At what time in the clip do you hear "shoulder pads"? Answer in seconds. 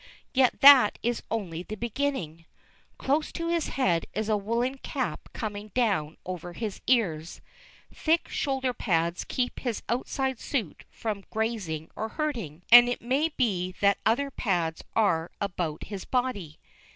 8.27-9.23